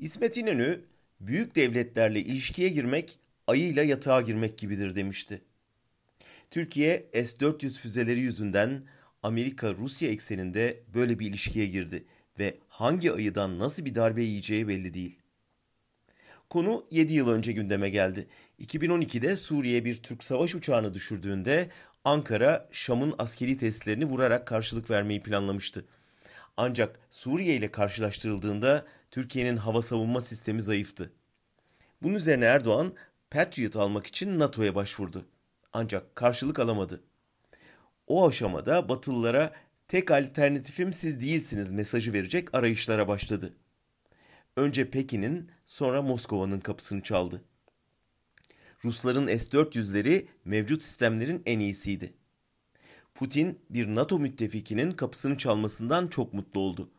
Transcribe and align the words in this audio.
İsmet 0.00 0.36
İnönü, 0.36 0.80
büyük 1.20 1.54
devletlerle 1.54 2.20
ilişkiye 2.20 2.68
girmek 2.68 3.18
ayıyla 3.46 3.82
yatağa 3.82 4.20
girmek 4.20 4.58
gibidir 4.58 4.96
demişti. 4.96 5.42
Türkiye 6.50 7.06
S-400 7.12 7.78
füzeleri 7.78 8.20
yüzünden 8.20 8.82
Amerika-Rusya 9.22 10.10
ekseninde 10.10 10.82
böyle 10.94 11.18
bir 11.18 11.26
ilişkiye 11.26 11.66
girdi 11.66 12.04
ve 12.38 12.58
hangi 12.68 13.12
ayıdan 13.12 13.58
nasıl 13.58 13.84
bir 13.84 13.94
darbe 13.94 14.22
yiyeceği 14.22 14.68
belli 14.68 14.94
değil. 14.94 15.18
Konu 16.50 16.86
7 16.90 17.14
yıl 17.14 17.28
önce 17.28 17.52
gündeme 17.52 17.90
geldi. 17.90 18.26
2012'de 18.60 19.36
Suriye 19.36 19.84
bir 19.84 20.02
Türk 20.02 20.24
savaş 20.24 20.54
uçağını 20.54 20.94
düşürdüğünde 20.94 21.68
Ankara, 22.04 22.68
Şam'ın 22.72 23.14
askeri 23.18 23.56
tesislerini 23.56 24.04
vurarak 24.04 24.46
karşılık 24.46 24.90
vermeyi 24.90 25.22
planlamıştı. 25.22 25.84
Ancak 26.56 27.00
Suriye 27.10 27.54
ile 27.54 27.70
karşılaştırıldığında 27.70 28.86
Türkiye'nin 29.10 29.56
hava 29.56 29.82
savunma 29.82 30.20
sistemi 30.20 30.62
zayıftı. 30.62 31.12
Bunun 32.02 32.14
üzerine 32.14 32.44
Erdoğan 32.44 32.94
Patriot 33.30 33.76
almak 33.76 34.06
için 34.06 34.38
NATO'ya 34.38 34.74
başvurdu. 34.74 35.26
Ancak 35.72 36.16
karşılık 36.16 36.58
alamadı. 36.58 37.02
O 38.06 38.28
aşamada 38.28 38.88
Batılılara 38.88 39.52
tek 39.88 40.10
alternatifim 40.10 40.92
siz 40.92 41.20
değilsiniz 41.20 41.72
mesajı 41.72 42.12
verecek 42.12 42.54
arayışlara 42.54 43.08
başladı. 43.08 43.54
Önce 44.56 44.90
Pekin'in 44.90 45.50
sonra 45.66 46.02
Moskova'nın 46.02 46.60
kapısını 46.60 47.02
çaldı. 47.02 47.42
Rusların 48.84 49.26
S-400'leri 49.26 50.26
mevcut 50.44 50.82
sistemlerin 50.82 51.42
en 51.46 51.58
iyisiydi. 51.58 52.14
Putin 53.14 53.58
bir 53.70 53.86
NATO 53.86 54.18
müttefikinin 54.18 54.92
kapısını 54.92 55.38
çalmasından 55.38 56.08
çok 56.08 56.34
mutlu 56.34 56.60
oldu. 56.60 56.90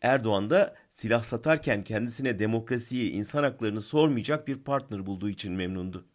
Erdoğan 0.00 0.50
da 0.50 0.74
silah 0.90 1.22
satarken 1.22 1.84
kendisine 1.84 2.38
demokrasiyi, 2.38 3.10
insan 3.10 3.42
haklarını 3.42 3.82
sormayacak 3.82 4.48
bir 4.48 4.56
partner 4.56 5.06
bulduğu 5.06 5.28
için 5.28 5.52
memnundu. 5.52 6.06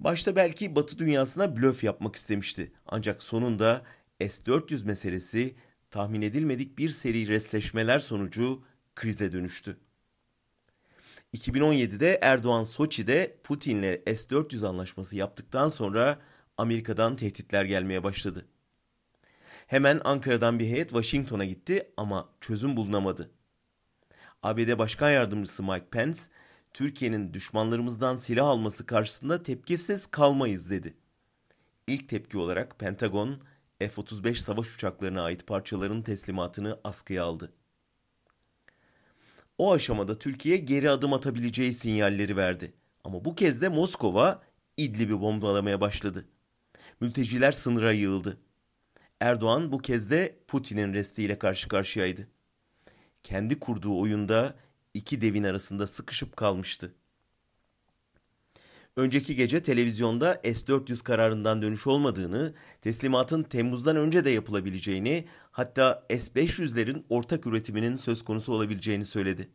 Başta 0.00 0.36
belki 0.36 0.76
Batı 0.76 0.98
dünyasına 0.98 1.56
blöf 1.56 1.84
yapmak 1.84 2.16
istemişti. 2.16 2.72
Ancak 2.86 3.22
sonunda 3.22 3.82
S-400 4.20 4.84
meselesi 4.86 5.54
tahmin 5.90 6.22
edilmedik 6.22 6.78
bir 6.78 6.88
seri 6.88 7.28
resleşmeler 7.28 7.98
sonucu 7.98 8.62
krize 8.94 9.32
dönüştü. 9.32 9.76
2017'de 11.34 12.18
Erdoğan 12.22 12.62
Soçi'de 12.62 13.36
Putin'le 13.44 14.00
S-400 14.06 14.66
anlaşması 14.66 15.16
yaptıktan 15.16 15.68
sonra 15.68 16.18
Amerika'dan 16.58 17.16
tehditler 17.16 17.64
gelmeye 17.64 18.02
başladı. 18.02 18.46
Hemen 19.66 20.00
Ankara'dan 20.04 20.58
bir 20.58 20.66
heyet 20.66 20.88
Washington'a 20.88 21.44
gitti 21.44 21.92
ama 21.96 22.28
çözüm 22.40 22.76
bulunamadı. 22.76 23.30
ABD 24.42 24.78
Başkan 24.78 25.10
Yardımcısı 25.10 25.62
Mike 25.62 25.86
Pence, 25.90 26.20
Türkiye'nin 26.74 27.34
düşmanlarımızdan 27.34 28.18
silah 28.18 28.46
alması 28.46 28.86
karşısında 28.86 29.42
tepkisiz 29.42 30.06
kalmayız 30.06 30.70
dedi. 30.70 30.94
İlk 31.86 32.08
tepki 32.08 32.38
olarak 32.38 32.78
Pentagon, 32.78 33.40
F-35 33.78 34.34
savaş 34.34 34.74
uçaklarına 34.74 35.22
ait 35.22 35.46
parçaların 35.46 36.02
teslimatını 36.02 36.80
askıya 36.84 37.24
aldı. 37.24 37.52
O 39.58 39.72
aşamada 39.72 40.18
Türkiye 40.18 40.56
geri 40.56 40.90
adım 40.90 41.12
atabileceği 41.12 41.72
sinyalleri 41.72 42.36
verdi. 42.36 42.72
Ama 43.04 43.24
bu 43.24 43.34
kez 43.34 43.62
de 43.62 43.68
Moskova 43.68 44.42
İdlib'i 44.76 45.20
bombalamaya 45.20 45.80
başladı. 45.80 46.28
Mülteciler 47.00 47.52
sınıra 47.52 47.92
yığıldı. 47.92 48.38
Erdoğan 49.20 49.72
bu 49.72 49.78
kez 49.78 50.10
de 50.10 50.38
Putin'in 50.48 50.92
restiyle 50.92 51.38
karşı 51.38 51.68
karşıyaydı. 51.68 52.28
Kendi 53.22 53.60
kurduğu 53.60 54.00
oyunda 54.00 54.54
iki 54.94 55.20
devin 55.20 55.44
arasında 55.44 55.86
sıkışıp 55.86 56.36
kalmıştı. 56.36 56.94
Önceki 58.96 59.36
gece 59.36 59.62
televizyonda 59.62 60.34
S-400 60.44 61.02
kararından 61.02 61.62
dönüş 61.62 61.86
olmadığını, 61.86 62.54
teslimatın 62.80 63.42
Temmuz'dan 63.42 63.96
önce 63.96 64.24
de 64.24 64.30
yapılabileceğini, 64.30 65.24
hatta 65.50 66.06
S-500'lerin 66.10 67.04
ortak 67.08 67.46
üretiminin 67.46 67.96
söz 67.96 68.24
konusu 68.24 68.52
olabileceğini 68.52 69.04
söyledi. 69.04 69.48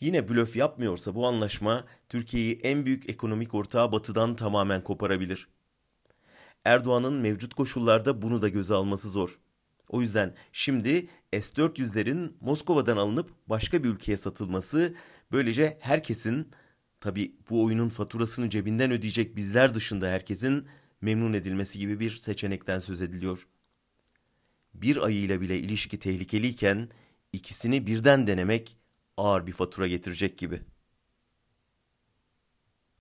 Yine 0.00 0.28
blöf 0.28 0.56
yapmıyorsa 0.56 1.14
bu 1.14 1.26
anlaşma 1.26 1.84
Türkiye'yi 2.08 2.60
en 2.62 2.86
büyük 2.86 3.10
ekonomik 3.10 3.54
ortağı 3.54 3.92
Batı'dan 3.92 4.36
tamamen 4.36 4.84
koparabilir. 4.84 5.48
Erdoğan'ın 6.64 7.14
mevcut 7.14 7.54
koşullarda 7.54 8.22
bunu 8.22 8.42
da 8.42 8.48
göze 8.48 8.74
alması 8.74 9.10
zor. 9.10 9.38
O 9.88 10.00
yüzden 10.00 10.34
şimdi 10.52 11.08
S-400'lerin 11.32 12.32
Moskova'dan 12.40 12.96
alınıp 12.96 13.30
başka 13.46 13.84
bir 13.84 13.88
ülkeye 13.88 14.16
satılması 14.16 14.94
böylece 15.32 15.78
herkesin 15.80 16.50
tabi 17.00 17.36
bu 17.50 17.64
oyunun 17.64 17.88
faturasını 17.88 18.50
cebinden 18.50 18.90
ödeyecek 18.90 19.36
bizler 19.36 19.74
dışında 19.74 20.08
herkesin 20.08 20.66
memnun 21.00 21.32
edilmesi 21.32 21.78
gibi 21.78 22.00
bir 22.00 22.10
seçenekten 22.10 22.80
söz 22.80 23.00
ediliyor. 23.00 23.46
Bir 24.74 24.96
ayıyla 24.96 25.40
bile 25.40 25.58
ilişki 25.58 25.98
tehlikeliyken 25.98 26.88
ikisini 27.32 27.86
birden 27.86 28.26
denemek 28.26 28.76
ağır 29.16 29.46
bir 29.46 29.52
fatura 29.52 29.88
getirecek 29.88 30.38
gibi.'' 30.38 30.79